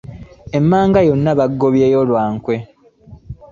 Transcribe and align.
Emmanga 0.57 0.99
yonna 1.07 1.31
baakugobayo 1.37 1.99
lwa 2.09 2.23
nkwe. 2.33 2.55